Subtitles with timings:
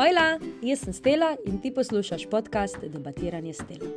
[0.00, 3.90] Ojla, jaz sem Stela in ti poslušaš podcast Debatiranje Stela.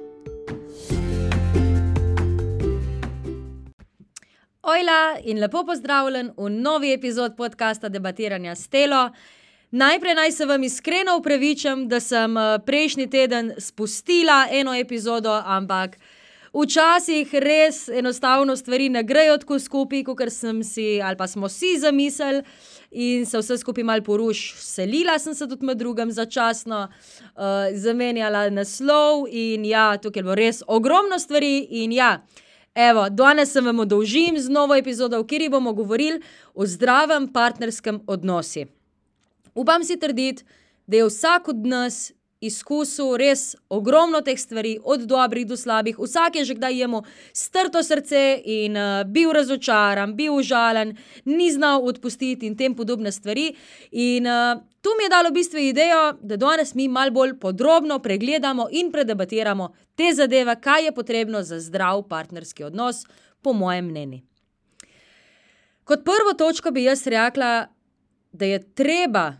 [4.61, 9.11] Ojla in lepo pozdravljen v novi epizodi podcasta Debatiranja Stelo.
[9.71, 15.97] Najprej naj se vam iskreno upravičim, da sem eh, prejšnji teden spustila eno epizodo, ampak
[16.53, 21.77] včasih res enostavno stvari ne grejo tako skupaj, kot sem si ali pa smo si
[21.79, 22.43] zamislili.
[22.91, 28.49] In se vse skupaj malo porušila, selila sem se tudi med drugim začasno, uh, zamenjala
[28.49, 31.67] naslov in ja, tukaj bilo res ogromno stvari.
[31.81, 32.21] In ja,
[32.75, 36.21] evo, danes se vam oddolžim z novo epizodo, v kateri bomo govorili
[36.53, 38.67] o zdravem partnerskem odnosu.
[39.55, 40.45] Upam si trditi,
[40.87, 42.11] da je vsak od nas
[42.47, 45.99] izkusil res ogromno teh stvari, od dobrih do slabih.
[45.99, 51.85] Vsak je že kdaj imel strto srce in uh, bil razočaran, bil užaljen, ni znal
[51.87, 53.53] odpustiti in tem podobne stvari.
[53.91, 57.99] In uh, tu mi je dalo v bistvu idejo, da danes mi malo bolj podrobno
[57.99, 63.05] pregledamo in predebatiramo te zadeve, kaj je potrebno za zdrav partnerski odnos,
[63.41, 64.21] po mojem mnenju.
[65.83, 67.67] Kot prvo točko bi jaz rekla,
[68.31, 69.33] da je treba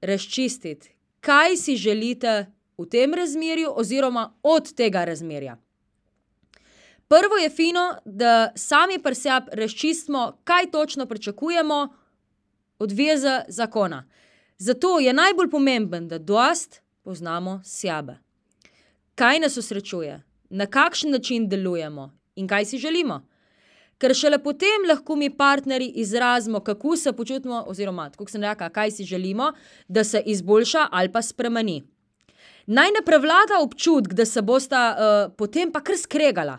[0.00, 2.46] razčistiti, kaj si želite
[2.78, 5.56] v tem razmerju, oziroma od tega razmerja.
[7.08, 11.88] Prvo je fino, da sami pri sebi razčistimo, kaj točno pričakujemo
[12.78, 14.08] od veze zakona.
[14.58, 18.18] Zato je najbolj pomemben, da dost poznamo sebe.
[19.14, 23.26] Kaj nas osrečuje, na kakšen način delujemo in kaj si želimo.
[23.98, 28.90] Ker šele potem lahko mi partnerji izrazimo, kako se počutimo, oziroma kako sem rekla, kaj
[28.90, 29.52] si želimo,
[29.88, 31.82] da se izboljša ali pa spremeni.
[32.66, 36.58] Naj ne prevlada občutek, da se bosta uh, potem pa kar skregala.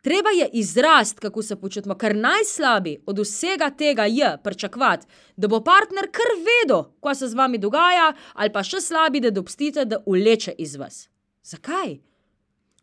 [0.00, 5.60] Treba je izrast, kako se počutimo, ker najslabši od vsega tega je pričakovati, da bo
[5.64, 9.98] partner kar vedel, kaj se z vami dogaja, ali pa še slabši, da dopustite, da
[10.06, 11.08] uleče iz vas.
[11.42, 11.98] Zakaj?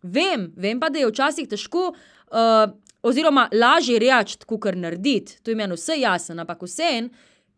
[0.04, 1.94] Vem, vem pa, da je včasih težko.
[2.28, 2.70] Uh,
[3.08, 7.10] oziroma lažje reči, kot kar narediti, to je meni vse jasno, ampak vseeno,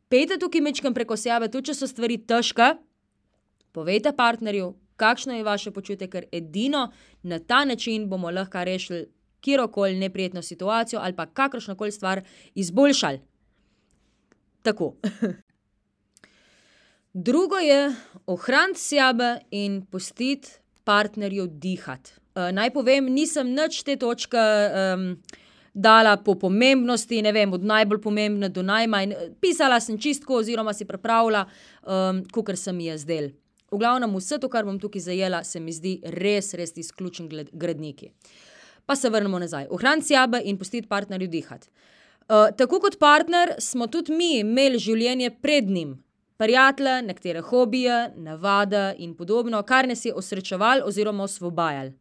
[0.09, 2.73] pejte tukaj mečkam preko sebe, tudi če so stvari težke,
[3.75, 6.89] povejte partnerju, kakšno je vaše počutje, ker edino
[7.23, 9.07] na ta način bomo lahko rešili
[9.41, 12.21] kjerkoli neprijetno situacijo ali pa kakršno koli stvar
[12.55, 13.21] izboljšali.
[14.61, 14.95] Tako.
[17.13, 17.95] Drugo je
[18.25, 20.49] ohraniti sebe in pustiti
[20.83, 22.11] partnerju dihati.
[22.35, 25.17] Uh, naj povem, nisem nič te točke um,
[25.73, 29.13] dala po pomembnosti, ne vem, od najbolj pomembne do najmanj.
[29.41, 31.45] Pisala sem čistko, oziroma si pripravila,
[31.83, 33.29] um, kot se mi je zdel.
[33.71, 38.11] V glavnem, vse to, kar bom tukaj zajela, se mi zdi res, res izključen gradniki.
[38.85, 39.67] Pa se vrnemo nazaj.
[39.69, 41.69] Ohraniti sebe in pustiti partnerju dihati.
[42.29, 45.95] Uh, tako kot partner, smo tudi mi imeli življenje pred njim,
[46.37, 51.91] prijatelje, nekatere hobije, navade in podobno, kar nas je osrečevalo oziroma osvobajalo.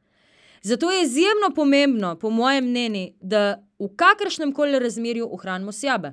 [0.62, 6.12] Zato je izjemno pomembno, po mojem mnenju, da v kakršnem koli razmerju ohranimo sebe.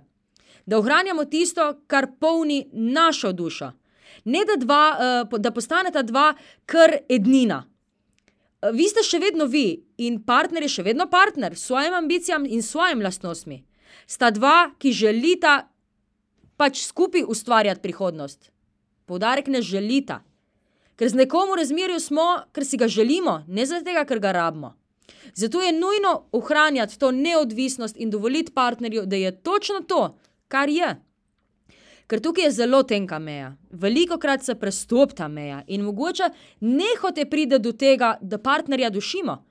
[0.66, 3.72] Da ohranjamo tisto, kar polni našo dušo.
[4.26, 4.84] Ne da, dva,
[5.32, 6.34] uh, da postaneta dva,
[6.66, 7.64] kar ednina.
[8.62, 12.50] Uh, vi ste še vedno vi in partner je še vedno partner s svojimi ambicijami
[12.50, 13.64] in svojimi lastnostmi.
[14.08, 15.68] Sta dva, ki želita
[16.58, 18.52] pač skupaj ustvarjati prihodnost.
[19.06, 20.22] Poudarek ne želita.
[20.96, 22.26] Ker z nekom v razmerju smo,
[22.56, 24.76] ker si ga želimo, ne zato, ker ga rabimo.
[25.34, 30.18] Zato je nujno ohranjati to neodvisnost in dovoliti partnerju, da je točno to,
[30.48, 30.96] kar je.
[32.08, 36.30] Ker tukaj je zelo tenka meja, veliko krat se prestopi ta meja in mogoče
[36.60, 39.44] nehote pride do tega, da partnerja dušimo.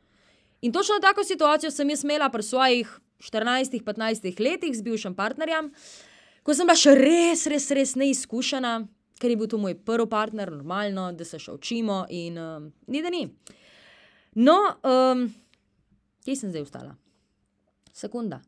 [0.62, 5.72] In točno tako situacijo sem jaz imela pri svojih 14-15 letih z bivšim partnerjem,
[6.43, 8.87] ko sem bila še res, res, res neizkušena,
[9.25, 13.01] ker je bil to moj prvi partner, normalno, da se še učimo in um, ni
[13.01, 13.23] da ni.
[14.37, 15.23] No, um,
[16.27, 16.93] kje sem zdaj ustala?
[17.95, 18.43] Sekunda.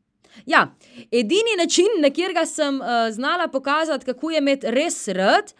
[0.45, 0.67] Ja,
[1.09, 5.55] edini način, na katerega sem uh, znala pokazati, kako je imeti res rad,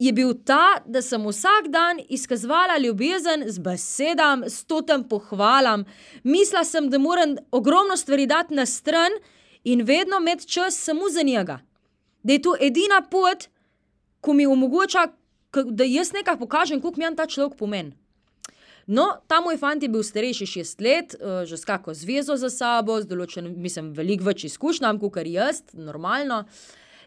[0.00, 5.84] je bil ta, da sem vsak dan izkazovala ljubezen z besedami, s totem pohvalam.
[6.24, 9.12] Mislila sem, da moram ogromno stvari dati na stran
[9.64, 11.60] in vedno imeti čas samo za njega.
[12.22, 13.46] Da je to edina pot,
[14.20, 15.06] ko mi omogoča,
[15.52, 17.92] da jaz nekaj pokažem, kako mi je ta človek pomen.
[18.90, 22.50] No, ta moj fant je bil starejši šest let, uh, že s kakšno zvezo za
[22.50, 26.42] sabo, z določenim, mislim, veliko več izkušnjam, kot kar jaz, normalno.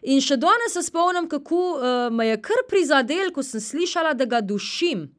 [0.04, 4.24] In še danes se spomnim, kako uh, me je kar prizadel, ko sem slišala, da
[4.28, 5.10] ga dušim,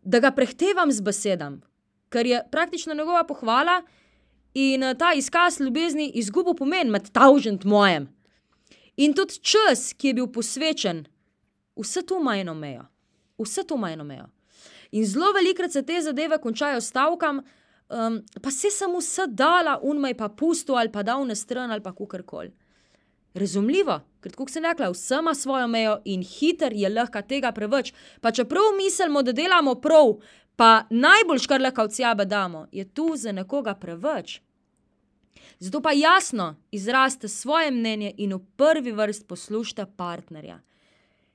[0.00, 1.60] da ga prehtevam z besedami,
[2.08, 3.82] ker je praktično njegova pohvala
[4.56, 8.08] in uh, ta izkaz ljubezni izgubil pomen med tavžent mojem.
[8.98, 11.06] In tudi čas, ki je bil posvečen
[11.78, 12.84] Vse to ima eno mejo.
[13.38, 14.26] Vse to ima eno mejo.
[14.90, 17.42] In zelo velikrat se te zadeve končajo s stavkom,
[17.88, 21.82] um, pa se sem vse dala, unmaj pa pusto ali pa dal na stran ali
[21.82, 22.50] pa kakorkoli.
[23.34, 27.92] Razumljivo, ker kot sem rekla, vse ima svojo mejo in hiter je lahko tega preveč.
[28.20, 30.16] Pa čeprav mislimo, da delamo prav,
[30.56, 34.40] pa najboljš, kar lahko od sebe damo, je tu za nekoga preveč.
[35.58, 40.60] Zato pa jasno izraste svoje mnenje in v prvi vrsti poslušate partnerja.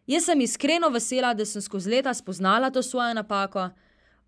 [0.07, 3.69] Jaz sem iskreno vesela, da sem skozi leta spoznala to svojo napako,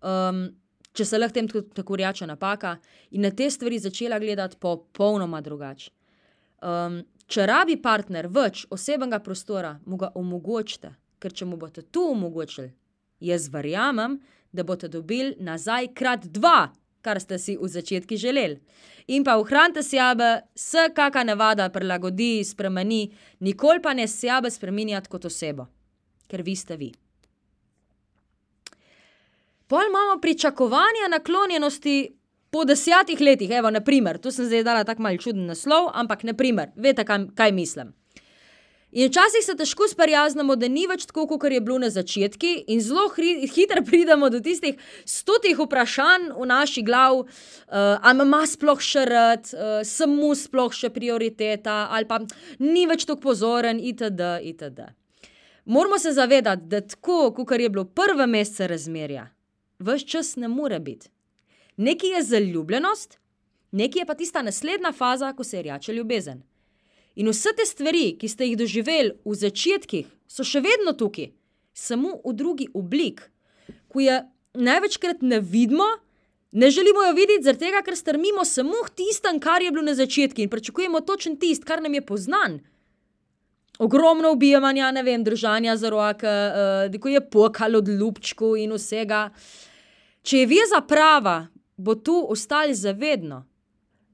[0.02, 0.46] um,
[0.92, 2.76] če se lahko tem tako reče napaka,
[3.10, 5.90] in na te stvari začela gledati popolnoma drugače.
[6.62, 12.10] Um, če rabi partner več osebnega prostora, mu ga omogočite, ker če mu boste to
[12.12, 12.72] omogočili,
[13.20, 14.20] jaz verjamem,
[14.52, 16.70] da boste dobili nazaj krat dva,
[17.06, 18.58] kar ste si v začetku želeli.
[19.14, 23.06] In pa ohranite sebe, se kakšna navada prilagodi, spremeni,
[23.40, 25.68] nikoli pa ne sebe spremenjati kot osebo,
[26.26, 26.90] ker vi ste vi.
[29.66, 31.96] Pol imamo pričakovanja naklonjenosti
[32.50, 36.22] po desetih letih, evo, na primer, tu sem zdaj dala tako malo čuden naslov, ampak
[36.24, 37.94] na primer, veste, kaj, kaj mislim.
[38.96, 42.78] In včasih se težko sprijaznimo, da ni več tako, kot je bilo na začetku, in
[42.80, 43.10] zelo
[43.52, 49.52] hitro pridemo do tistih stotih vprašanj v naši glavi, uh, ali ima sploh še rad,
[49.52, 52.22] uh, sem mu sploh še prioriteta, ali pa
[52.64, 54.32] ni več tako pozoren, itd.
[54.54, 54.88] itd.
[55.68, 59.28] Moramo se zavedati, da tako, kot je bilo prve mesece razmerja,
[59.76, 61.12] vse čas ne more biti.
[61.76, 63.20] Nekaj je zaljubljenost,
[63.76, 66.46] nekaj je pa tista naslednja faza, ko se je reče ljubezen.
[67.16, 71.30] In vse te stvari, ki ste jih doživeli v začetkih, so še vedno tukaj,
[71.72, 73.24] samo v drugi obliki,
[73.88, 74.20] ko je
[74.56, 75.86] največkrat ne vidimo,
[76.52, 79.94] ne želimo jo videti, zaradi tega, ker strmimo samo k tistem, kar je bilo na
[79.96, 82.60] začetku in pričakujemo točen tist, kar nam je poznan.
[83.78, 89.28] Ogromno ubijanja, ne vem, držanja za roke, uh, ko je pokal od lupčku in vsega.
[90.24, 91.46] Če je veza prava,
[91.76, 93.44] bo tu ostali zavedno.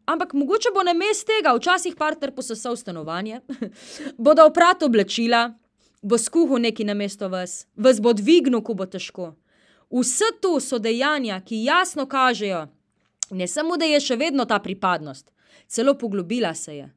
[0.06, 3.40] Ampak mogoče bo na mestu tega včasih partner posesal stanovanje,
[4.24, 5.52] bodo oprat oblačila,
[6.02, 9.34] bo skuhal neki na mesto vas, vas bo dvignil, ko bo težko.
[9.92, 12.66] Vse to so dejanja, ki jasno kažejo,
[13.30, 15.30] ne samo da je še vedno ta pripadnost,
[15.68, 16.90] celo poglobila se je.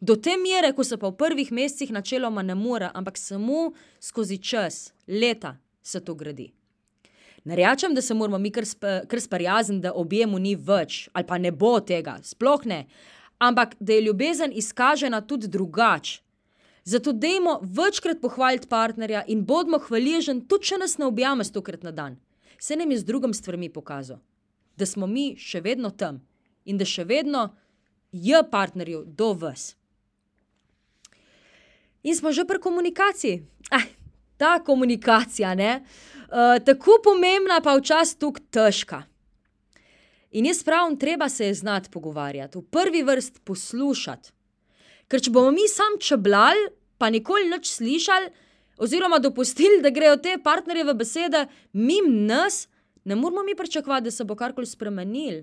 [0.00, 3.70] Do te mere, ko se pa v prvih mesecih načeloma ne more, ampak samo
[4.00, 6.52] skozi čas, leta se to gradi.
[7.44, 11.50] Ne rečem, da se moramo mi kar sprijazniti, da objemu ni več ali pa ne
[11.50, 12.86] bo tega, sploh ne.
[13.38, 16.20] Ampak da je ljubezen izkažena tudi drugače.
[16.84, 21.90] Zato dajmo večkrat pohvaliti partnerja in bodimo hvaležni, tudi če nas ne objame stokrat na
[21.90, 22.16] dan.
[22.58, 24.18] Se nam je z drugim stvarmi pokazal,
[24.76, 26.20] da smo mi še vedno tam
[26.64, 27.48] in da še vedno
[28.12, 29.74] je partnerju do vas.
[32.02, 33.42] In smo že pri komunikaciji.
[33.70, 33.86] Ah,
[34.36, 35.70] ta komunikacija, ne?
[35.74, 36.21] Eh,
[36.64, 39.02] tako pomembna, pa včasih tako težka.
[40.32, 44.32] In jaz pravim, treba se je znati pogovarjati, v prvi vrsti poslušati.
[45.08, 48.30] Ker če bomo mi sam čeblali, pa nikoli nič slišali,
[48.80, 52.68] oziroma dopustili, da grejo te partnerjeve besede mimo nas,
[53.04, 55.42] ne moramo mi pričakovati, da se bo karkoli spremenil.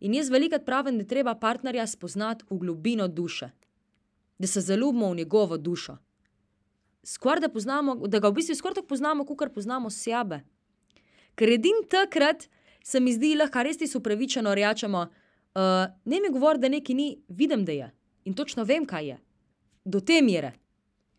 [0.00, 3.50] In jaz velikokrat pravim, da treba partnerja spoznati v globino duše,
[4.38, 5.96] da se zaljubimo v njegovo dušo
[7.04, 10.40] skoraj da poznamo, da ga v bistvu skoraj tako poznamo, kot poznamo sebe.
[11.34, 12.48] Ker edin takrat
[12.84, 17.08] se mi zdi, lahko res ti upravičeno rečemo, uh, ne mi govori, da nekaj ni,
[17.28, 17.92] vidim, da je
[18.28, 19.18] in točno vem, kaj je.
[19.84, 20.52] Do te mere.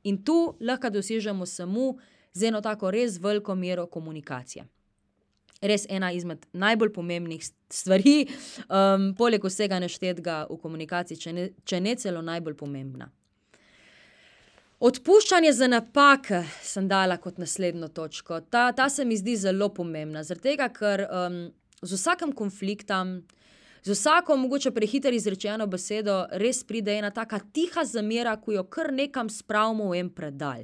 [0.04, 1.96] In tu lahko dosežemo samo
[2.34, 4.66] z eno tako res veliko mero komunikacije.
[5.62, 7.42] Res ena izmed najbolj pomembnih
[7.74, 8.28] stvari,
[8.70, 13.10] um, poleg vsega naštetega v komunikaciji, če ne, če ne celo najbolj pomembna.
[14.80, 18.38] Odpuščanje za napake sem dala kot naslednjo točko.
[18.48, 21.36] Ta, ta se mi zdi zelo pomembna, tega, ker um,
[21.82, 23.18] z vsakim konfliktom,
[23.84, 28.94] z vsako mogoče prehiter izrečeno besedo, res pride ena taka tiha zamera, ki jo kar
[28.96, 30.64] nekam spravimo v en predal.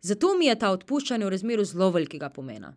[0.00, 2.72] Zato mi je ta odpuščanje v razmeru zelo velikega pomena.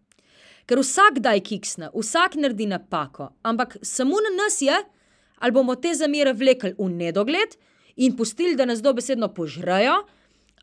[0.68, 4.76] Ker vsak daj kiksne, vsak naredi napako, ampak samo na nas je,
[5.40, 7.56] ali bomo te zamere vlekli v nedogled
[7.96, 10.02] in pustili, da nas dobesedno požrejo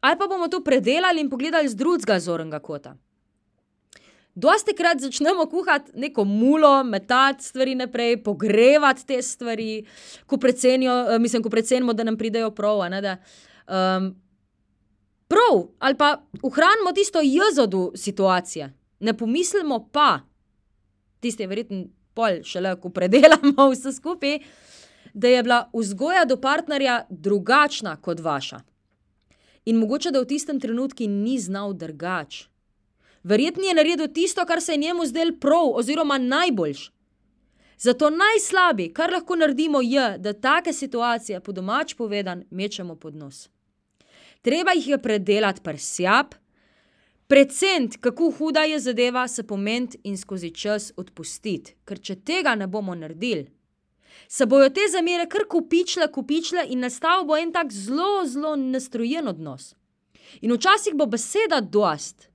[0.05, 2.97] ali pa bomo to predelali in pogledali z drugega zornega kota.
[4.35, 9.87] Dosti krat začnemo kuhati neko mulo, metati stvari naprej, pogrevati te stvari,
[10.27, 12.91] ko, eh, mislim, ko precenimo, da nam pridejo prav.
[12.91, 13.17] Ne, da,
[13.69, 14.11] um,
[15.29, 20.21] prav, ali pa ohranimo tisto jezodu situacije, ne pomislimo pa,
[21.21, 21.85] tiste je verjetno
[22.15, 24.39] pol, šele ko predelamo vse skupaj,
[25.15, 28.74] da je bila vzgoja do partnerja drugačna kot vaša.
[29.65, 32.49] In mogoče da v tistem trenutku ni znal drugače.
[33.23, 36.91] Verjetno je naredil tisto, kar se je njemu zdelo prav, oziroma najboljš.
[37.79, 43.49] Zato najslabše, kar lahko naredimo, je, da take situacije, po domače povedano, mečemo pod nos.
[44.43, 46.37] Treba jih je predelati pri sebi,
[47.27, 51.75] preceniti, kako huda je zadeva, se pomeniti in skozi čas odpustiti.
[51.85, 53.47] Ker če tega ne bomo naredili,
[54.29, 59.29] se bojo te zamere kar kopičile, kopičile in nastal bo en tak zelo, zelo nastrojen
[59.29, 59.75] odnos.
[60.41, 62.29] In včasih bo beseda dosti,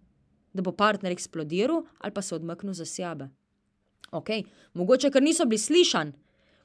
[0.53, 3.29] da bo partner eksplodiral ali pa se odmaknil za sebe.
[4.12, 4.43] Okej,
[4.74, 6.13] mogoče ker niso bili slišani,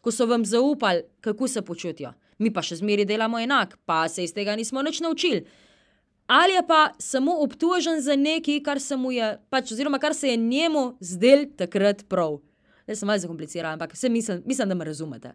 [0.01, 4.25] ko so vam zaupali, kako se počutijo, mi pa še zmeraj delamo enako, pa se
[4.25, 5.45] iz tega nismo nič naučili.
[6.27, 10.29] Ali je pa samo obtožen za nekaj, kar se mu je pač, oziroma kar se
[10.29, 12.39] je njemu zdelo takrat prav.
[12.85, 15.33] Zdaj sem malo zakompliciral, ampak saj mislim, mislim, da me razumete.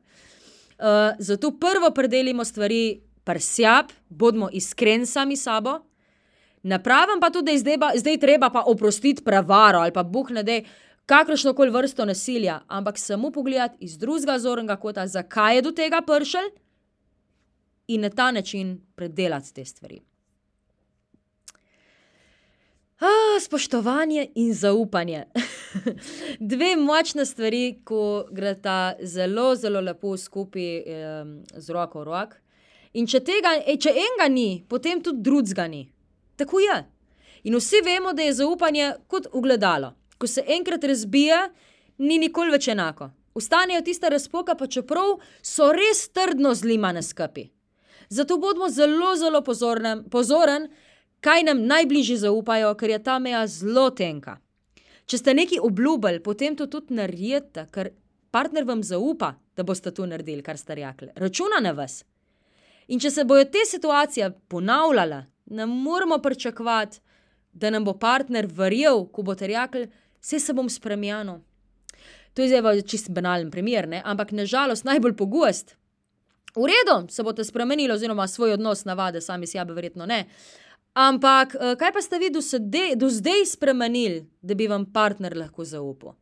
[1.20, 3.02] zato prvo predelimo stvari
[3.40, 5.80] sebi, bodimo iskreni sami s sabo,
[6.64, 10.04] ne pravim pa to, da je zdaj pa, zdaj treba pa oprostiti prevaro ali pa
[10.04, 10.64] bog ne daj
[11.06, 16.42] kakršnokoli vrsto nasilja, ampak samo pogledati iz drugega zornega kota, zakaj je do tega prišlo,
[17.90, 20.02] in na ta način predelati te stvari.
[23.42, 25.24] Spoštovanje in zaupanje,
[26.52, 30.84] dve močni stvari, ko gresta zelo, zelo lepo skupaj,
[31.56, 32.38] z roko v roki.
[32.94, 35.86] In če tega, če enega ni, potem tudi drugega ni.
[36.36, 36.80] Tako je.
[37.44, 39.94] In vsi vemo, da je zaupanje kot ogledalo.
[40.18, 41.38] Ko se enkrat razbije,
[41.98, 43.12] ni nikoli več enako.
[43.38, 47.48] Ostanejo tista razpoka, pa čeprav so res trdno zlimane skupaj.
[48.10, 50.68] Zato bodimo zelo, zelo pozorni,
[51.22, 54.38] kaj nam najbližji zaupajo, ker je ta meja zelo tenka.
[55.06, 57.92] Če ste nekaj obljubili, potem to tudi naredite, ker
[58.32, 62.04] partner vam zaupa, da boste to naredili, kar ste rekli, računa na vas.
[62.88, 67.02] In če se bojo te situacije ponavljale, ne moremo pričakovati,
[67.54, 69.90] da nam bo partner verjel, ko boste rekli:
[70.22, 71.42] "Saj se bom spremenil."
[72.34, 75.74] To je zdaj čisto banalen primer, ne, ampak na žalost najbolj pogosto.
[76.56, 80.26] V redu, se boste spremenili oziroma svoj odnos navadili sami sebi verjetno ne,
[80.94, 82.40] ampak, kaj pa ste vi do
[82.96, 86.14] do zdaj spremenili, da bi vam partner lahko zaupal?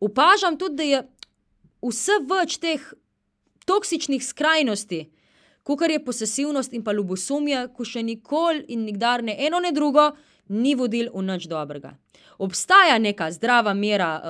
[0.00, 1.02] Opažam tudi, da je
[1.82, 2.80] vse več teh
[3.66, 5.10] toksičnih skrajnosti,
[5.62, 10.10] kakor je posesivnost in pa ljubosumje, ko še nikoli in nikdar ne eno ne drugo
[10.48, 11.94] ni vodilo v nič dobrega.
[12.38, 14.20] Obstaja neka zdrava mera,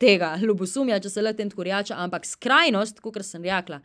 [0.00, 3.80] tega ljubosumja, če se lahko tako reče, ampak skrajnost, kakor sem rekla,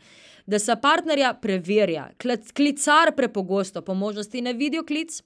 [0.47, 2.09] da se partnerja preverja,
[2.55, 5.21] klicar prepogosto, po možnosti na videoklic,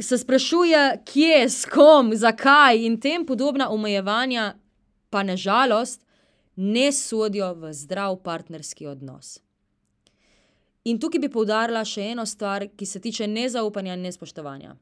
[0.00, 4.54] se sprašuje, kje, s kom, zakaj in tem podobna omejevanja
[5.10, 6.00] pa na žalost
[6.56, 9.38] ne sodijo v zdrav partnerski odnos.
[10.84, 14.74] In tukaj bi poudarila še eno stvar, ki se tiče nezaupanja in nespoštovanja.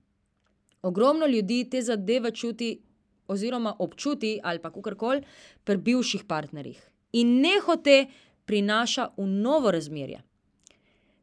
[0.83, 2.79] Ogromno ljudi te zadeve čuti
[3.31, 5.23] oziroma občuti, ali pa kakorkoli,
[5.65, 6.83] pri bivših partnerjih.
[7.13, 8.07] In nehote
[8.47, 10.23] prinaša v novo razmerje.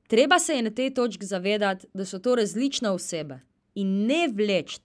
[0.07, 3.41] Treba se je na tej točki zavedati, da so to različne osebe,
[3.75, 4.79] in ne vleči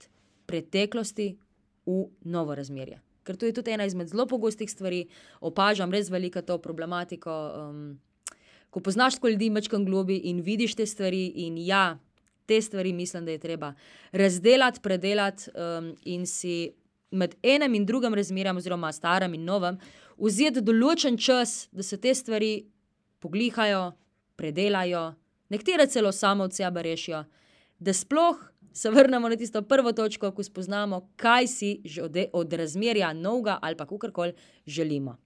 [0.46, 1.36] preteklosti
[1.86, 3.00] v novo razmerje.
[3.22, 5.06] Ker to je tudi ena izmed zelo pogostih stvari,
[5.40, 7.32] opažam res veliko to problematiko,
[8.70, 11.98] ko poznaš tako ljudi majčkeno globlje in vidiš te stvari, in ja,
[12.46, 13.74] te stvari mislim, da je treba
[14.12, 15.50] razdelati, predelati,
[16.04, 16.72] in si
[17.12, 19.78] med enim in drugim razmerjem oziroma starim in novim
[20.18, 22.64] vzeti določen čas, da se te stvari
[23.22, 23.92] poglihajo,
[24.36, 25.12] predelajo,
[25.52, 27.24] nekatere celo same od sebe rešijo.
[27.78, 28.38] Da sploh
[28.72, 33.76] se vrnemo na tisto prvo točko, ko spoznamo, kaj si od od razmerja novega ali
[33.76, 34.32] pa kakorkoli
[34.66, 35.16] želimo.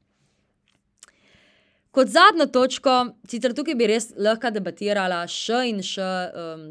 [1.97, 2.93] Kot zadnjo točko,
[3.25, 6.09] sicer tukaj bi res lahko debatirala še in še,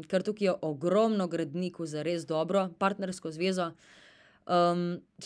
[0.06, 3.72] ker tukaj je ogromno gradnikov za res dobro partnersko zvezo.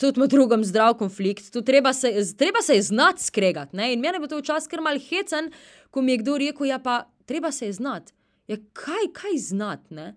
[0.01, 4.01] Tudi med drugim zdrav konflikt, tudi treba se treba se je znati skregati, ne, in
[4.01, 5.51] mene je to včasih kar malo hecno,
[5.91, 8.13] ko mi je kdo rekel: "Ja, pa treba se je znati."
[8.49, 10.15] Ja, kaj, kaj znati, ne?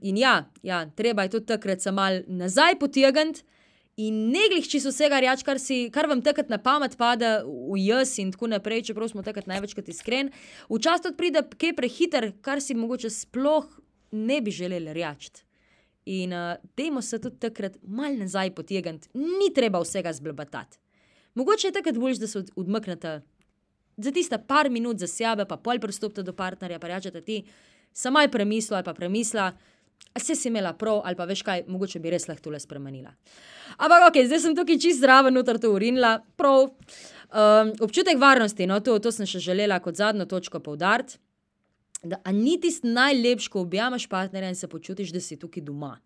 [0.00, 3.42] in ja, ja, treba je tudi takrat se malo nazaj potegniti
[3.96, 7.78] in ne glih čisto vsega reči, kar si, kar vam takrat na pamet pade v
[7.78, 10.32] jez in tako naprej, čeprav smo takrat največkrat iskreni.
[10.70, 13.68] Včasih tudi pride kaj prehitro, kar si mogoče sploh
[14.12, 15.44] ne bi želeli reči.
[16.04, 16.32] In,
[16.76, 20.78] dajmo se tudi takrat malo nazaj potegniti, ni treba vsega zblabetati.
[21.34, 23.20] Mogoče je takrat boljše, da se odmaknete
[23.96, 27.44] za tiste par minut za sebe pa pol pristopite do partnerja pa rečete: "Ti,
[27.92, 29.52] sem malo premislil ali pa premislila,
[30.16, 33.12] saj si imela prav, ali pa veš kaj, mogoče bi res lahko tole spremenila."
[33.78, 36.70] Ampak okej, zdaj sem tukaj čisto zraven noter to vrinila, prav.
[37.80, 41.16] občutek varnosti, no, to, to sem še želela kot zadnjo točko poudariti.
[42.02, 45.98] Da ni tisti najlepši, ko objameš partnerja in se počutiš, da si tukaj doma.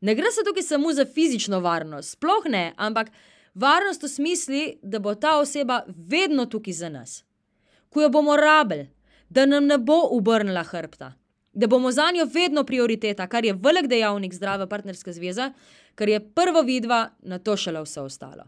[0.00, 3.10] Ne gre se tukaj samo za fizično varnost, sploh ne, ampak
[3.54, 7.24] varnost v smislu, da bo ta oseba vedno tukaj za nas,
[7.88, 8.90] ko jo bomo rabili,
[9.28, 11.12] da nam ne bo obrnila hrbta,
[11.52, 15.50] da bomo za njo vedno prioriteta, kar je velik dejavnik zdrave partnerske zveze,
[15.94, 18.44] ker je prvo vidva, na to šele vse ostalo.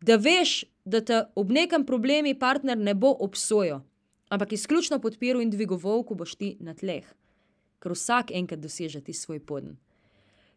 [0.00, 3.80] Da veš, da te ob nekem problemu partner ne bo obsojal,
[4.32, 7.04] ampak izključno podpiral in dvigoval, ko boš ti na tleh,
[7.82, 9.76] ker vsak enkrat doseže ti svoj podn.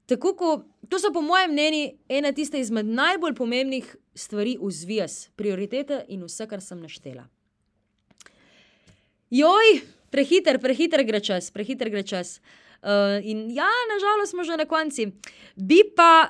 [0.06, 0.50] Tako, ko,
[0.90, 6.24] to so po mojem mnenju ena tistih izmed najbolj pomembnih stvari v zvezi, prioritete in
[6.28, 7.26] vse, kar sem naštela.
[9.34, 9.80] Joj,
[10.14, 12.38] prehiter, prehiter gre čas, prehiter gre čas.
[12.86, 15.10] Uh, in ja, nažalost smo že na koncu.
[15.58, 16.30] Bi pa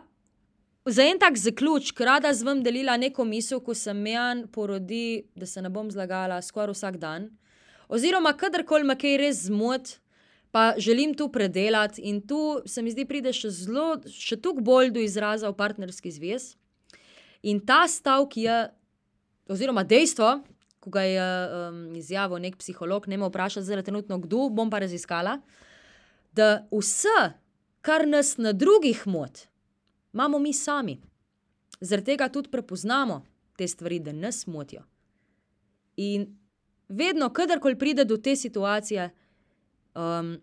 [0.92, 5.46] za en tak zaključek rada z vami delila neko misel, ko sem jan porodi, da
[5.46, 7.30] se ne bom zlagala skoraj vsak dan.
[7.89, 9.98] Oziroma, kadarkoli me kaj res zmot,
[10.54, 14.94] pa želim tu predelati, in tu se mi zdi, pride še zelo, še toliko bolj
[14.96, 16.56] do izraza v partnerski zvezi.
[17.46, 18.60] In ta stavek je,
[19.50, 20.30] oziroma dejstvo,
[20.82, 24.84] ko ga je um, izjavil nek psiholog, ne me vpraša, zdaj trenutno kdo, bom pa
[24.86, 25.39] raziskala,
[26.34, 27.34] da vse,
[27.86, 29.48] kar nas na drugih moti,
[30.15, 31.01] imamo mi sami.
[31.79, 34.84] Zaradi tega tudi prepoznamo te stvari, da nas motijo.
[35.95, 36.38] In
[36.88, 39.10] vedno, kadarkoli pride do te situacije,
[39.95, 40.38] um,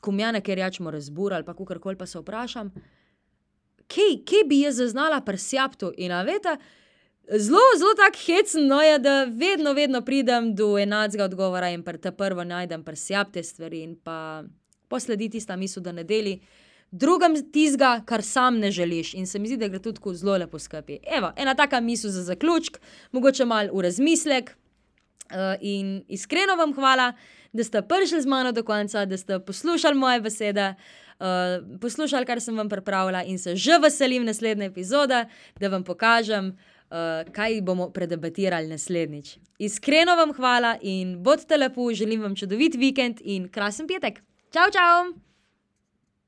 [0.00, 2.70] ko mi je nekaj rečemo, razbur ali pa karkoli, pa se vprašam,
[3.86, 5.92] kaj, kaj bi jaz zaznala presjapto.
[5.96, 6.56] In veste,
[7.30, 12.44] zelo, zelo tako hecno je, da vedno, vedno pridem do enakega odgovora in te prvo
[12.44, 14.44] najdem presjapte stvari in pa
[14.88, 16.40] posledi tista misel, da ne deli
[16.90, 19.14] drugem tizga, kar sam ne želiš.
[19.14, 20.98] In se mi zdi, da gre tudi zelo lepo skupaj.
[21.16, 22.80] Evo, ena taka misel za zaključek,
[23.12, 24.56] mogoče malo v razmislek.
[25.28, 27.12] Uh, in iskreno vam hvala,
[27.52, 30.74] da ste prišli z mano do konca, da ste poslušali moje besede,
[31.20, 31.26] uh,
[31.80, 35.26] poslušali, kar sem vam pripravila, in se že veselim naslednje epizode,
[35.60, 39.36] da vam pokažem, uh, kaj bomo predebatirali naslednjič.
[39.58, 44.22] Iskreno vam hvala in bodite lepo, želim vam čudovit vikend in krasen petek.
[44.52, 45.27] Čau, čau!